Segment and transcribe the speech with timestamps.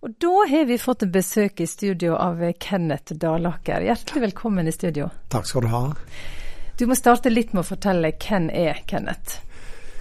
[0.00, 3.82] Og da har vi fått besøk i studio av Kenneth Dalaker.
[3.84, 5.10] Hjertelig velkommen i studio.
[5.28, 5.82] Takk skal du ha.
[6.80, 9.42] Du må starte litt med å fortelle hvem er Kenneth?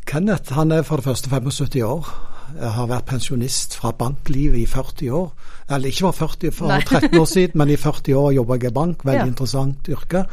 [0.08, 2.14] Kenneth han er for det første 75 år.
[2.54, 5.30] Jeg har vært pensjonist fra banklivet i 40 år.
[5.68, 6.80] Eller ikke var 40 for Nei.
[6.88, 9.04] 13 år siden, men i 40 år jobba jeg i bank.
[9.04, 9.30] Veldig ja.
[9.36, 10.26] interessant yrke.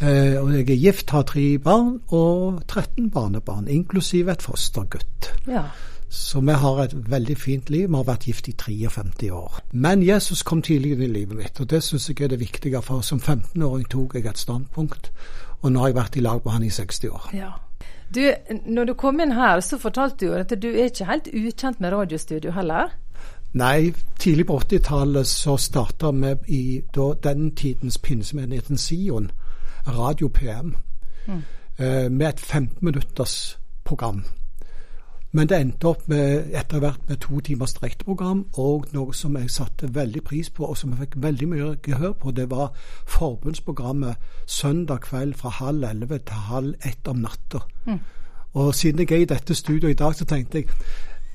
[0.00, 5.34] Eh, og jeg er gift, har tre barn og 13 barnebarn, inklusiv et fostergutt.
[5.44, 5.68] Ja.
[6.12, 7.88] Så vi har et veldig fint liv.
[7.88, 9.60] Vi har vært gift i 53 år.
[9.72, 12.82] Men Jesus kom tidlig inn i livet mitt, og det syns jeg er det viktige.
[12.84, 15.08] For som 15-åring tok jeg et standpunkt,
[15.62, 17.30] og nå har jeg vært i lag med han i 60 år.
[17.32, 17.48] Ja.
[18.12, 18.20] Du,
[18.66, 21.96] når du kom inn her, så fortalte du at du er ikke helt ukjent med
[21.96, 22.92] radiostudio heller?
[23.56, 29.30] Nei, tidlig på 80-tallet så starta vi i da, den tidens pinsemenigheten Sion,
[29.88, 30.76] Radio PM,
[31.26, 31.42] mm.
[31.78, 34.24] eh, med et 15 minutters program
[35.32, 39.50] men det endte opp med, etter hvert med to timers direkteprogram, og noe som jeg
[39.50, 42.74] satte veldig pris på, og som jeg fikk veldig mye gehør på, det var
[43.08, 44.16] forbundsprogrammet
[44.46, 47.62] søndag kveld fra halv elleve til halv ett om natta.
[47.86, 48.02] Mm.
[48.52, 50.68] Og siden jeg er i dette studioet i dag, så tenkte jeg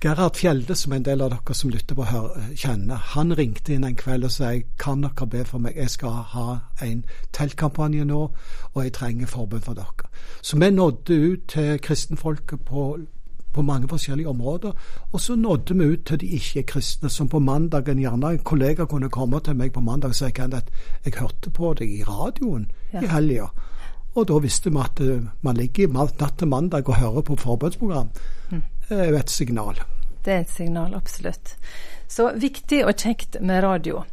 [0.02, 3.84] Gerhard Fjelde, som en del av dere som lytter på her, kjenner, han ringte inn
[3.88, 7.02] en kveld og sa kan dere be for meg, jeg skal ha en
[7.34, 8.20] teltkampanje nå,
[8.76, 10.12] og jeg trenger forbund for dere.
[10.46, 12.92] Så vi nådde ut til kristenfolket på
[13.54, 14.72] på mange forskjellige områder.
[15.12, 19.10] Og så nådde vi ut til de ikke-kristne, som på mandagen gjerne en kollega kunne
[19.10, 20.72] komme til meg på mandag og si at
[21.06, 23.02] jeg hørte på deg i radioen ja.
[23.02, 23.50] i helga.
[24.16, 28.10] Og da visste vi at eh, man ligger natt til mandag og hører på forbundsprogram.
[28.50, 28.64] Mm.
[28.90, 29.82] Det er jo et signal.
[30.26, 31.56] Det er et signal, absolutt.
[32.08, 34.04] Så viktig og kjekt med radio.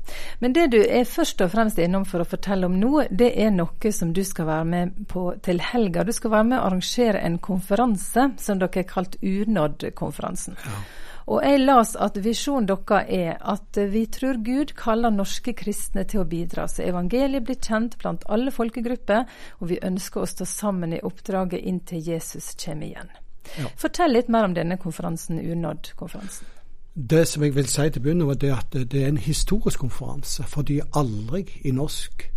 [0.42, 3.54] Men det du er først og fremst innom for å fortelle om nå, det er
[3.54, 6.02] noe som du skal være med på til helga.
[6.04, 10.58] Du skal være med og arrangere en konferanse som dere har kalt Unådd-konferansen.
[10.66, 10.82] Ja.
[11.24, 16.20] Og jeg las at visjonen deres er at vi tror Gud kaller norske kristne til
[16.20, 19.24] å bidra, så evangeliet blir kjent blant alle folkegrupper,
[19.60, 23.14] og vi ønsker å stå sammen i oppdraget inntil Jesus kommer igjen.
[23.56, 23.70] Ja.
[23.80, 26.53] Fortell litt mer om denne konferansen, Unådd-konferansen.
[26.94, 30.42] Det som jeg vil si til begynner med, er at det er en historisk konferanse.
[30.42, 32.30] Fordi aldri i norsk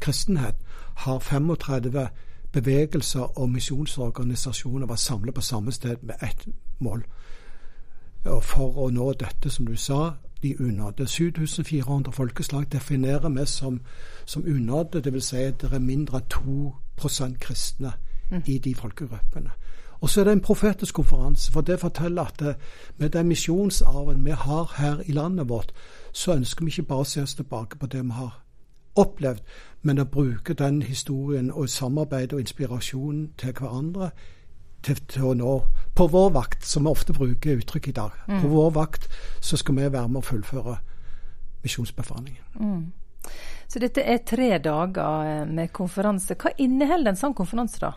[0.00, 0.54] kristenhet
[0.94, 2.08] har 35
[2.52, 6.48] bevegelser og misjonsorganisasjoner vært samlet på samme sted med ett
[6.78, 7.04] mål.
[8.24, 10.12] Og for å nå dette, som du sa,
[10.42, 11.06] de unådde.
[11.06, 13.80] 7400 folkeslag definerer vi som,
[14.26, 15.24] som unådde, dvs.
[15.24, 16.72] Si at det er mindre enn 2
[17.40, 17.92] kristne
[18.30, 18.42] mm.
[18.46, 19.50] i de folkegruppene.
[20.02, 22.54] Og så er det en profetisk konferanse, for det forteller at eh,
[22.98, 25.72] med den misjonsarven vi har her i landet vårt,
[26.12, 28.40] så ønsker vi ikke bare å se oss tilbake på det vi har
[28.98, 29.40] opplevd,
[29.82, 34.10] men å bruke den historien og samarbeid og inspirasjon til hverandre
[34.82, 35.52] til, til, å nå
[35.94, 38.40] På vår vakt, som vi ofte bruker uttrykk i dag, mm.
[38.42, 39.08] på vår vakt
[39.40, 40.76] så skal vi være med å fullføre
[41.62, 42.42] misjonsbefalingen.
[42.58, 42.92] Mm.
[43.68, 46.34] Så dette er tre dager eh, med konferanse.
[46.34, 47.92] Hva inneholder en sånn konferanse, da?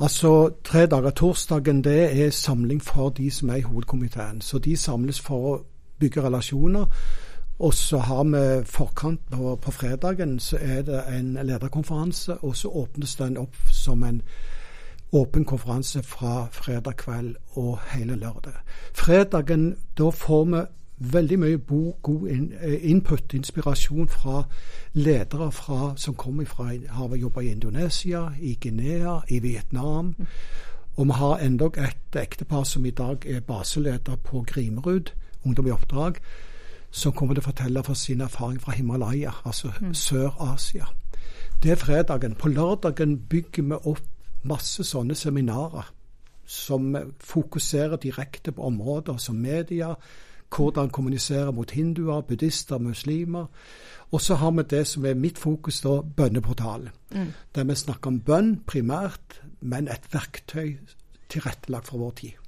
[0.00, 1.10] Altså, tre dager.
[1.10, 4.40] Torsdagen det er samling for de som er i hovedkomiteen.
[4.40, 5.58] Så de samles for å
[5.98, 6.86] bygge relasjoner.
[7.58, 12.68] Og så har vi forkant på, på fredagen så er det en lederkonferanse, og så
[12.68, 14.22] åpnes den opp som en
[15.12, 18.56] åpen konferanse fra fredag kveld og hele lørdag.
[18.94, 20.62] Fredagen, da får vi
[21.02, 21.58] veldig mye
[22.02, 24.44] god eh, input, inspirasjon fra
[24.92, 30.14] ledere fra, som kommer fra har jobba i Indonesia, i Guinea, i Vietnam.
[30.96, 35.12] Og vi har endog et ektepar som i dag er baseleder på Grimerud,
[35.44, 36.20] Ungdom i oppdrag,
[36.90, 39.94] som kommer til å fortelle for sin erfaring fra Himalaya, altså mm.
[39.94, 40.86] Sør-Asia.
[41.62, 42.34] Det er fredagen.
[42.34, 44.04] På lørdagen bygger vi opp
[44.42, 45.90] masse sånne seminarer
[46.46, 49.94] som fokuserer direkte på områder som media,
[50.56, 53.46] hvordan kommunisere mot hinduer, buddhister, muslimer.
[54.12, 56.90] Og så har vi det som er mitt fokus, da, bønneportalen.
[57.14, 57.32] Mm.
[57.54, 60.76] Der vi snakker om bønn primært, men et verktøy
[61.32, 62.38] tilrettelagt for vår tid.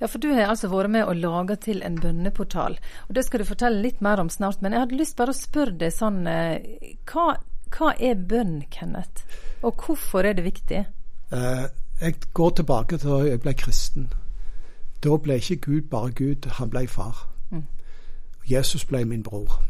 [0.00, 2.78] Ja, for du har altså vært med å lage til en bønneportal.
[3.08, 4.62] Og Det skal du fortelle litt mer om snart.
[4.62, 7.36] Men jeg hadde lyst bare å spørre deg sånn eh, hva,
[7.76, 9.26] hva er bønn, Kenneth?
[9.62, 10.84] Og hvorfor er det viktig?
[11.32, 11.66] Eh,
[12.02, 14.08] jeg går tilbake til da jeg ble kristen.
[15.02, 17.28] Da ble ikke Gud bare Gud, han ble far.
[18.52, 19.62] Jesus ble min bror.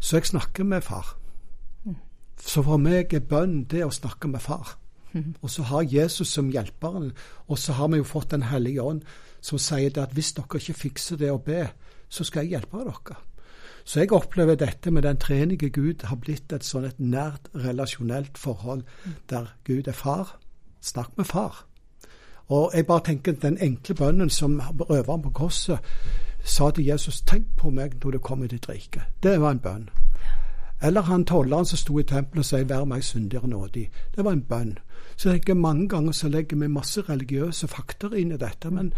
[0.00, 1.16] Så jeg snakker med far.
[1.84, 1.96] Mm.
[2.40, 4.76] Så for meg er bønn det å snakke med far.
[5.12, 5.34] Mm.
[5.42, 7.12] Og så har Jesus som hjelperen,
[7.46, 9.02] og så har vi jo fått Den hellige ånd,
[9.40, 11.68] som sier det at hvis dere ikke fikser det å be,
[12.08, 13.16] så skal jeg hjelpe dere.
[13.84, 18.38] Så jeg opplever dette med den trenige Gud har blitt et sånn et nært relasjonelt
[18.38, 19.14] forhold mm.
[19.30, 20.38] der Gud er far.
[20.80, 21.66] Snakk med far.
[22.48, 25.78] Og jeg bare tenker den enkle bønnen som røveren på korset
[26.44, 29.00] sa til Jesus 'Tenk på meg når du kommer i ditt rike'.
[29.22, 29.88] Det var en bønn.
[30.82, 33.90] Eller han tolleren som sto i tempelet og sa 'Vær meg syndigere nådig'.
[34.16, 34.78] Det var en bønn.
[35.16, 38.92] Så jeg tenker Mange ganger så legger vi masse religiøse fakter inn i dette, men,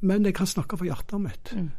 [0.00, 1.70] men jeg kan snakke for hjertet mitt mm.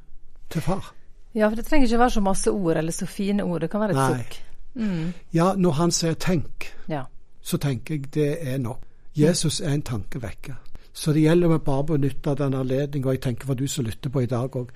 [0.49, 0.93] til far.
[1.35, 3.61] Ja, for det trenger ikke være så masse ord eller så fine ord.
[3.61, 4.43] Det kan være et sukk.
[4.75, 5.13] Mm.
[5.33, 7.03] Ja, når han sier 'tenk', ja.
[7.41, 8.81] så tenker jeg det er nok.
[9.15, 10.53] Jesus er en tankevekker.
[10.95, 14.09] Så det gjelder å bare benytte den anledningen, og jeg tenker for du som lytter
[14.09, 14.69] på i dag òg.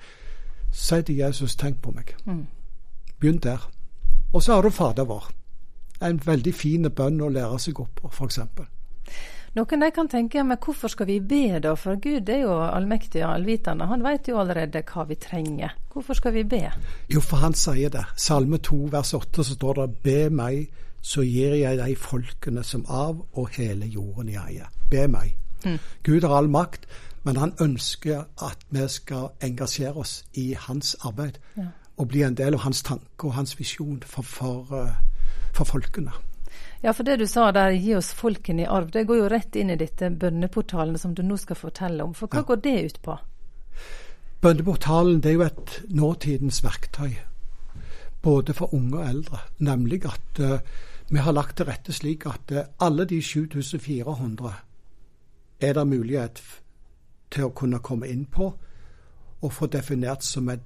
[0.70, 2.14] Si til Jesus 'tenk på meg'.
[2.24, 2.46] Mm.
[3.20, 3.70] Begynn der.
[4.32, 5.30] Og så har du Fader vår.
[6.02, 8.38] En veldig fin bønn å lære seg opp på, f.eks.
[9.54, 13.24] Noen de kan tenke men hvorfor skal vi be da, for Gud er jo allmektig
[13.24, 13.86] og allvitende.
[13.86, 15.74] Han vet jo allerede hva vi trenger.
[15.92, 16.70] Hvorfor skal vi be?
[17.08, 18.04] Jo, for han sier det.
[18.16, 20.68] Salme 2 vers 8 så står det Be meg,
[21.02, 24.70] så gir jeg de folkene som av og hele jorden i eie.
[24.90, 25.34] Be meg.
[25.64, 25.78] Mm.
[26.02, 26.86] Gud har all makt,
[27.22, 31.38] men han ønsker at vi skal engasjere oss i hans arbeid.
[31.56, 31.70] Ja.
[32.00, 34.92] Og bli en del av hans tanke og hans visjon for, for, eh,
[35.52, 36.14] for folkene.
[36.80, 39.56] Ja, for det du sa der, gi oss folkene i arv, det går jo rett
[39.60, 42.14] inn i dette bønneportalen som du nå skal fortelle om.
[42.16, 42.48] For hva ja.
[42.48, 43.16] går det ut på?
[44.40, 47.18] Bønneportalen det er jo et nåtidens verktøy,
[48.24, 49.42] både for unge og eldre.
[49.58, 50.56] Nemlig at uh,
[51.10, 54.54] vi har lagt til rette slik at uh, alle de 7400
[55.60, 56.42] er det mulighet
[57.30, 58.52] til å kunne komme inn på
[59.40, 60.60] og få definert som et,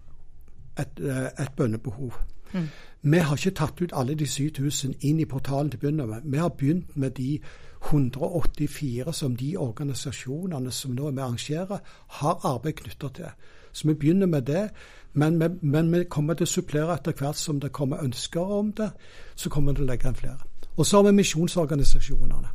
[0.78, 2.14] et, uh, et bønnebehov.
[2.52, 2.68] Mm.
[3.02, 6.24] Vi har ikke tatt ut alle de 7000 inn i portalen til å begynne med.
[6.24, 7.40] Vi har begynt med de
[7.84, 13.30] 184 som de organisasjonene som nå med arrangerer, har arbeid knytta til.
[13.72, 14.70] Så vi begynner med det.
[15.12, 18.72] Men vi, men vi, kommer til å supplere etter hvert som det kommer ønsker om
[18.72, 18.90] det.
[19.34, 20.38] Så kommer vi til å legge inn flere.
[20.76, 22.48] Og så har vi misjonsorganisasjonene.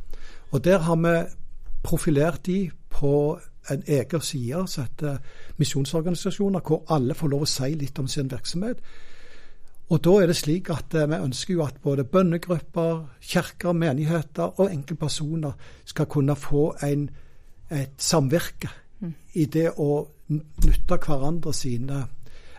[0.50, 1.14] Og der har vi
[1.82, 3.38] profilert de på
[3.70, 5.18] en egen side som heter
[5.56, 8.80] misjonsorganisasjoner, hvor alle får lov å si litt om sin virksomhet.
[9.90, 14.60] Og da er det slik at eh, vi ønsker jo at både bønnegrupper, kirker, menigheter
[14.60, 15.52] og enkeltpersoner
[15.84, 17.08] skal kunne få en,
[17.70, 19.14] et samvirke mm.
[19.34, 22.04] i det å nytte hverandre sine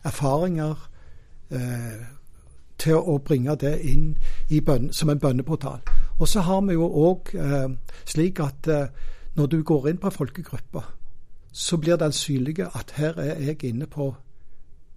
[0.03, 0.75] erfaringer
[1.55, 2.03] eh,
[2.81, 4.15] til å bringe det inn
[4.65, 5.79] bønne, som en bønneportal.
[6.21, 7.71] Og så har vi jo òg eh,
[8.05, 8.91] slik at eh,
[9.35, 10.83] når du går inn på en
[11.51, 14.13] så blir den synlige at her er jeg inne på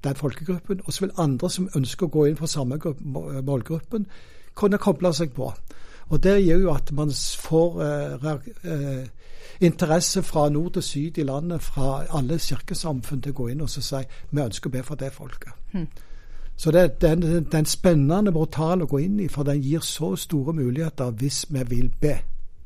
[0.05, 0.81] den folkegruppen.
[0.85, 2.79] Og så vil andre som ønsker å gå inn for samme
[3.43, 4.07] målgruppen,
[4.55, 5.53] kunne koble seg på.
[6.09, 8.31] Og Det gjør jo at man får eh,
[8.65, 9.07] eh,
[9.61, 13.71] interesse fra nord til syd i landet, fra alle kirkesamfunn til å gå inn og
[13.71, 15.53] si vi ønsker å be for det folket.
[15.73, 15.89] Mm.
[16.57, 20.15] Så det, den, den en spennende brutale å gå inn i, for den gir så
[20.17, 22.19] store muligheter hvis vi vil be.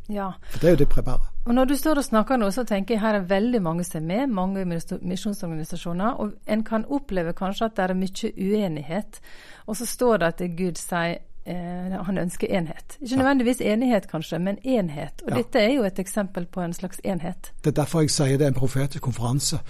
[0.09, 0.33] Ja.
[0.51, 1.21] For det er jo det primære.
[1.45, 4.03] Og Når du står og snakker nå, så tenker jeg her er veldig mange som
[4.03, 4.65] er med, mange
[5.03, 6.21] misjonsorganisasjoner.
[6.21, 9.21] Og en kan oppleve kanskje at det er mye uenighet.
[9.67, 12.99] Og så står det at Gud sier eh, han ønsker enhet.
[13.01, 15.23] Ikke nødvendigvis enighet, kanskje, men enhet.
[15.25, 15.37] Og ja.
[15.37, 17.53] dette er jo et eksempel på en slags enhet.
[17.65, 19.61] Det er derfor jeg sier det er en profetisk konferanse.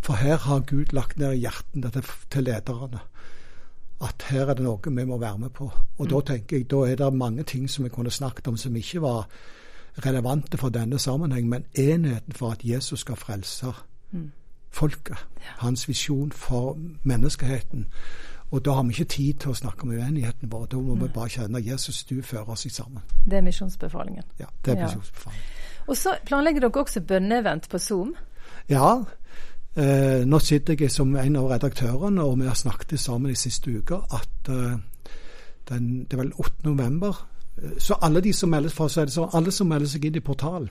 [0.00, 1.90] For her har Gud lagt ned i hjertene
[2.30, 3.00] til lederne
[4.02, 5.70] at her er det noe vi må være med på.
[5.98, 6.10] Og mm.
[6.10, 9.02] da tenker jeg, da er det mange ting som vi kunne snakket om som ikke
[9.02, 9.28] var
[10.04, 13.72] relevante for denne sammenheng, men enheten for at Jesus skal frelse
[14.10, 14.32] mm.
[14.70, 15.16] folket.
[15.40, 15.52] Ja.
[15.58, 17.86] Hans visjon for menneskeheten.
[18.50, 20.66] Og da har vi ikke tid til å snakke om uenigheten vår.
[20.70, 21.06] Da må Nei.
[21.06, 23.02] vi bare kjenne Jesus, du fører oss sammen.
[23.24, 24.22] Det er misjonsbefalingen.
[24.38, 24.86] Ja, det er ja.
[24.86, 25.48] misjonsbefalingen.
[25.86, 28.14] Og så planlegger dere også bønneevent på Zoom?
[28.68, 29.04] Ja.
[29.76, 33.70] Eh, nå sitter jeg som en av redaktørene, og vi har snakket sammen de siste
[33.70, 34.78] uker at eh,
[35.68, 36.52] den, det er vel 8.
[36.64, 37.26] november
[37.78, 40.68] så alle de som melder, for så sånn, alle som melder seg inn i portalen,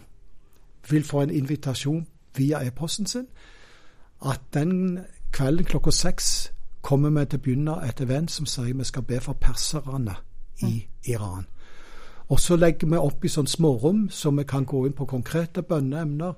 [0.90, 2.06] vil få en invitasjon
[2.38, 3.26] via e-posten sin.
[4.22, 5.00] At den
[5.34, 9.20] kvelden klokka seks kommer vi til å begynne et event som sier vi skal be
[9.20, 10.16] for perserne
[10.62, 10.86] i.
[11.10, 11.48] Iran.
[12.30, 15.62] Og så legger vi opp i sånn smårom, så vi kan gå inn på konkrete
[15.62, 16.34] bønneemner.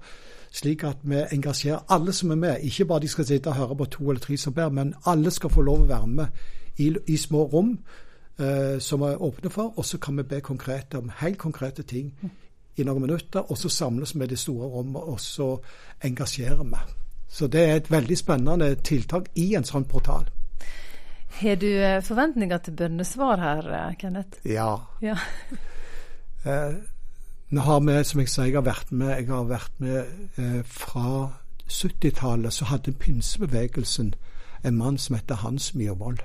[0.52, 2.60] Slik at vi engasjerer alle som er med.
[2.64, 5.32] Ikke bare de skal sitte og høre på to eller tre som ber, men alle
[5.32, 6.28] skal få lov å være med
[6.78, 7.78] i, i små rom
[8.40, 9.74] eh, som vi er åpne for.
[9.78, 12.14] Og så kan vi be konkret om helt konkrete ting
[12.78, 13.52] i noen minutter.
[13.52, 15.58] Og så samles vi i det store rommet, og så
[16.04, 16.82] engasjerer vi.
[17.28, 20.30] Så det er et veldig spennende tiltak i en sånn portal.
[21.38, 24.40] Har du eh, forventninger til bønnesvar her, eh, Kenneth?
[24.48, 24.78] Ja.
[25.02, 25.18] ja.
[27.50, 30.06] nå har vi, som jeg sier, jeg har vært med, jeg har vært med
[30.38, 31.34] eh, fra
[31.70, 32.54] 70-tallet.
[32.54, 34.14] Så hadde pinsebevegelsen
[34.66, 36.20] en mann som heter Hans Myhrvold.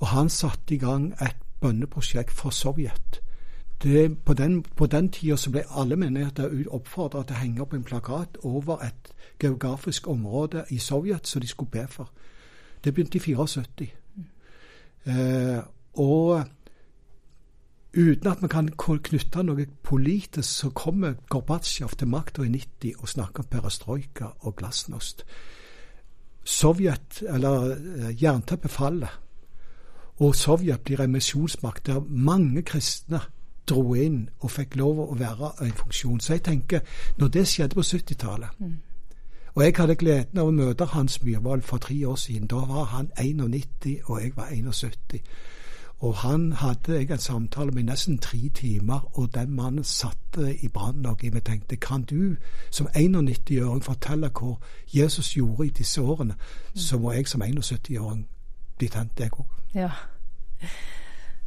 [0.00, 3.20] Og han satte i gang et bønneprosjekt for Sovjet.
[3.82, 7.74] Det, på, den, på den tida så ble alle menigheter oppfordra til å henge opp
[7.74, 9.10] en plakat over et
[9.40, 12.10] geografisk område i Sovjet som de skulle be for.
[12.84, 13.90] Det begynte i 74.
[15.06, 15.58] Eh,
[15.94, 16.44] og
[17.96, 23.08] uten at vi kan knytte noe politisk, så kommer Gorbatsjov til makta i 90 og
[23.08, 25.24] snakker om perestrojka og glasnost.
[26.44, 29.20] Sovjet, eller eh, jernteppet faller,
[30.16, 33.20] og Sovjet blir en misjonsmakt der mange kristne
[33.66, 36.20] dro inn og fikk lov å være en funksjon.
[36.20, 36.82] Så jeg tenker,
[37.18, 38.74] når det skjedde på 70-tallet mm.
[39.54, 42.48] Og jeg hadde gleden av å møte Hans Myhrvold for tre år siden.
[42.50, 45.20] Da var han 91, og jeg var 71.
[46.00, 50.68] Og han hadde jeg en samtale med nesten tre timer, og den mannen satte i
[50.68, 51.44] brann noe i meg.
[51.44, 52.36] tenkte, kan du
[52.70, 54.56] som 91-åring fortelle hva
[54.94, 56.34] Jesus gjorde i disse årene,
[56.74, 58.26] så må jeg som 71-åring
[58.78, 59.46] bli tent, jeg òg.
[59.74, 59.90] Ja.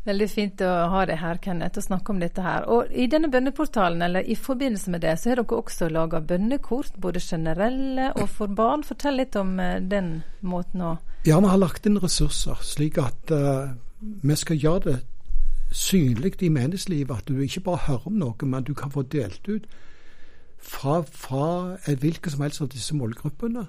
[0.07, 2.63] Veldig fint å ha deg her, Kenneth, og snakke om dette her.
[2.71, 6.95] Og I denne bønneportalen, eller i forbindelse med det, så har dere også laga bønnekort,
[7.03, 8.85] både generelle og for barn.
[8.87, 10.93] Fortell litt om eh, den måten å
[11.27, 14.97] Ja, vi har lagt inn ressurser, slik at uh, vi skal gjøre det
[15.71, 19.47] synlig i menneskelivet At du ikke bare hører om noe, men du kan få delt
[19.47, 19.67] ut
[20.57, 23.67] fra, fra hvilken som helst av disse målgruppene.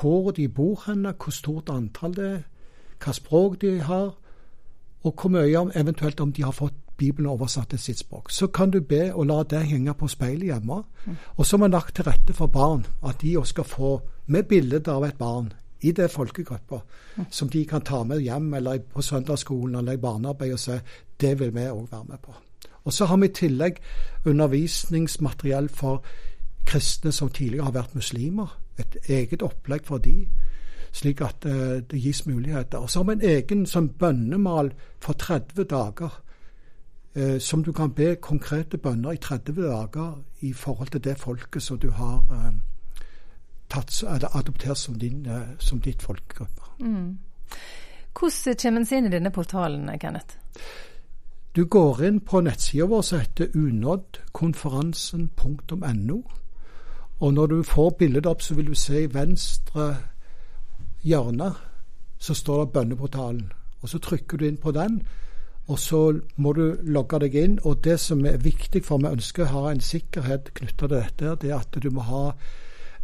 [0.00, 2.42] Hvor de bor henne, hvor stort antall det er,
[3.04, 4.14] hva språk de har
[5.04, 8.30] og hvor mye om, eventuelt om de har fått Bibelen oversatt til sitt språk.
[8.30, 10.82] Så kan du be og la det henge på speilet hjemme.
[11.04, 11.16] Mm.
[11.36, 13.90] Og så har vi lagt til rette for barn, at de også skal få
[14.26, 15.52] med bilde av et barn
[15.86, 16.80] i det folkegruppa,
[17.16, 17.28] mm.
[17.30, 20.80] som de kan ta med hjem eller på søndagsskolen eller i barnearbeid og se.
[21.20, 22.34] det vil vi òg være med på.
[22.84, 23.78] Og så har vi i tillegg
[24.24, 26.04] undervisningsmateriell for
[26.66, 28.58] kristne som tidligere har vært muslimer.
[28.78, 30.26] Et eget opplegg for de
[30.96, 32.78] slik at uh, det gis muligheter.
[32.78, 36.14] Og så har vi en egen sånn bønnemal for 30 dager,
[37.16, 41.62] uh, som du kan be konkrete bønner i 30 dager i forhold til det folket
[41.62, 42.52] som du har uh,
[43.68, 46.62] tatt, adoptert som, din, som ditt folkegruppe.
[46.80, 47.18] Mm.
[48.16, 50.36] Hvordan kommer en seg inn i denne portalen, Kenneth?
[51.56, 56.22] Du går inn på nettsida vår som heter unåddkonferansen.no.
[57.20, 59.96] Og når du får bildet opp, så vil du se i venstre
[61.06, 61.54] hjørne
[62.18, 63.52] så står det bønneportalen.
[63.80, 65.02] Og Så trykker du inn på den,
[65.68, 67.58] og så må du logge deg inn.
[67.64, 71.36] og Det som er viktig, for vi ønsker å ha en sikkerhet knytta til dette,
[71.40, 72.32] det er at du må ha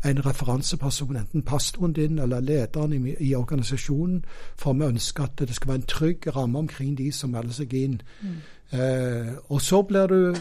[0.05, 4.25] en referanseperson, enten pastoren din eller lederen i, i, organisasjonen,
[4.57, 7.75] for vi ønsker at det skal være en trygg ramme omkring de som melder seg
[7.79, 8.01] inn.
[8.23, 8.37] Mm.
[8.79, 10.35] Eh, og så blir, du,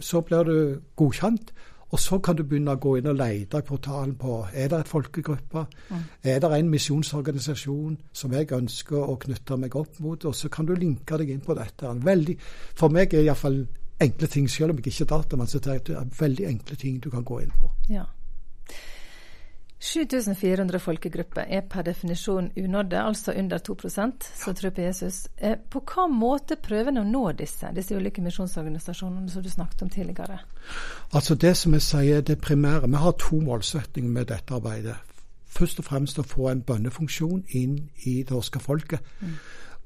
[0.00, 1.52] så blir du godkjent,
[1.90, 4.82] og så kan du begynne å gå inn og lete i portalen på er det
[4.82, 6.02] et folkegruppe, mm.
[6.22, 10.68] er det en misjonsorganisasjon som jeg ønsker å knytte meg opp mot, og så kan
[10.68, 11.94] du linke deg inn på dette.
[12.04, 12.36] Veldig,
[12.76, 13.62] for meg er iallfall
[14.00, 17.10] enkle ting, selv om jeg ikke er datamann, så det er veldig enkle ting du
[17.10, 17.72] kan gå inn på.
[17.90, 18.04] Ja.
[19.88, 24.12] 7400 folkegrupper er per definisjon unådde, altså under 2 som
[24.46, 24.52] ja.
[24.52, 25.28] tror på Jesus.
[25.38, 29.82] Eh, på hva måte prøver en å nå disse, disse ulike misjonsorganisasjonene som du snakket
[29.82, 30.38] om tidligere?
[31.12, 34.96] Altså Det som jeg sier det primære, Vi har to målsettinger med dette arbeidet.
[35.46, 39.00] Først og fremst å få en bønnefunksjon inn i det norske folket.
[39.20, 39.34] Mm.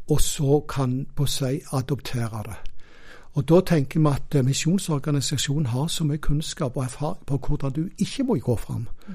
[0.09, 2.57] Og så kan på seg adoptere det.
[3.35, 7.89] Og Da tenker vi at misjonsorganisasjonen har så mye kunnskap og erfaring på hvordan du
[7.99, 8.89] ikke må gå fram.
[9.09, 9.15] Mm.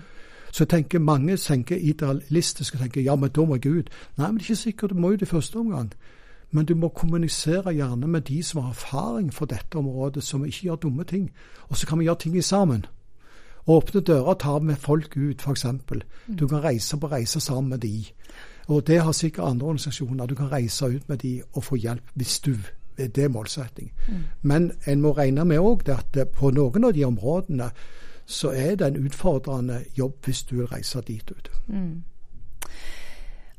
[0.52, 3.90] Så tenker mange tenker idealistisk og tenker ja, men da må jeg ut.
[4.18, 5.92] Nei, men det er ikke sikkert du må ut i første omgang.
[6.52, 10.62] Men du må kommunisere gjerne med de som har erfaring for dette området, som ikke
[10.62, 11.32] gjør dumme ting.
[11.68, 12.86] Og så kan vi gjøre ting sammen.
[13.68, 15.66] Åpne dører og ta med folk ut, f.eks.
[16.40, 18.06] Du kan reise på reise sammen med de.
[18.68, 20.26] Og det har sikkert andre organisasjoner.
[20.26, 22.56] Du kan reise ut med de og få hjelp hvis du
[22.98, 23.92] det er målsetting.
[24.08, 24.14] Mm.
[24.42, 27.70] Men en må regne med òg at på noen av de områdene
[28.28, 31.52] så er det en utfordrende jobb hvis du vil reise dit ut.
[31.72, 32.04] Mm.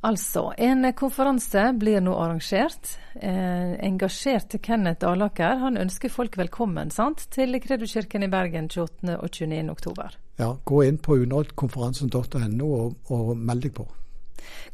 [0.07, 2.93] Altså, en konferanse blir nå arrangert.
[3.15, 9.17] Eh, engasjerte Kenneth Alaker, han ønsker folk velkommen sant, til Kredoskirken i Bergen 28.
[9.17, 9.65] og 29.
[9.73, 10.15] oktober.
[10.39, 13.89] Ja, gå inn på unåldkonferansen.no og, og meld deg på.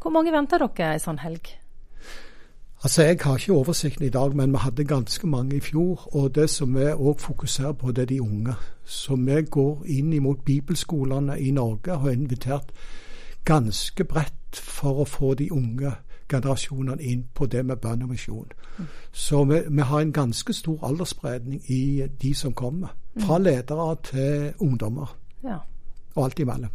[0.02, 1.54] Hvor mange venter dere ei sånn helg?
[2.84, 6.16] Altså, Jeg har ikke oversikten i dag, men vi hadde ganske mange i fjor.
[6.16, 8.54] Og det som vi òg fokuserer på, det er de unge.
[8.84, 12.72] Så vi går inn imot bibelskolene i Norge og har invitert
[13.44, 15.94] ganske bredt for å få de unge
[16.28, 18.52] generasjonene inn på det med bønn og misjon.
[19.12, 22.88] Så vi, vi, har en ganske stor aldersspredning i de som kommer.
[23.18, 23.44] Fra mm.
[23.44, 25.16] ledere til ungdommer.
[25.44, 25.56] Ja.
[26.14, 26.70] Og alt imellom.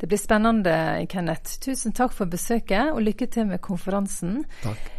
[0.00, 1.60] Det blir spennende, Kenneth.
[1.60, 4.44] Tusen takk for besøket, og lykke til med konferansen.
[4.62, 4.90] Takk.